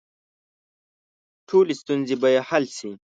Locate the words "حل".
2.49-2.65